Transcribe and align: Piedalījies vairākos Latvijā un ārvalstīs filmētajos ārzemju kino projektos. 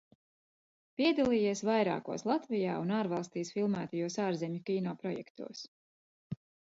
Piedalījies 0.99 1.59
vairākos 1.67 2.23
Latvijā 2.29 2.77
un 2.85 2.93
ārvalstīs 2.99 3.51
filmētajos 3.57 4.17
ārzemju 4.25 4.63
kino 4.71 4.95
projektos. 5.05 5.63